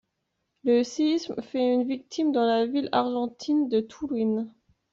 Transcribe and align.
Le 0.63 0.83
séisme 0.83 1.39
fait 1.43 1.75
une 1.75 1.83
victime 1.87 2.31
dans 2.31 2.43
la 2.47 2.65
ville 2.65 2.89
argentine 2.91 3.69
de 3.69 3.81
Tolhuin. 3.81 4.47